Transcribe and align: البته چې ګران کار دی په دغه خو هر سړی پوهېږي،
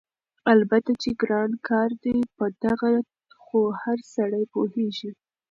البته 0.53 0.91
چې 1.01 1.09
ګران 1.21 1.51
کار 1.67 1.89
دی 2.03 2.17
په 2.37 2.45
دغه 2.65 2.91
خو 3.45 3.61
هر 3.81 3.99
سړی 4.15 4.43
پوهېږي، 4.53 5.11